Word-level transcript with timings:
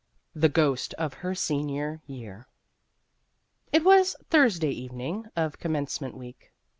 X 0.29 0.41
THE 0.41 0.49
GHOST 0.49 0.95
OF 0.95 1.13
HER 1.13 1.35
SENIOR 1.35 2.01
YEAR 2.07 2.47
IT 3.71 3.83
was 3.83 4.15
Thursday 4.31 4.71
evening 4.71 5.27
of 5.35 5.59
Commence 5.59 6.01
ment 6.01 6.17
week. 6.17 6.51